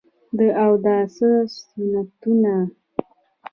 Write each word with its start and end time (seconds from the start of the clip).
د 0.37 0.39
اوداسه 0.63 1.29
سنتونه: 1.55 2.55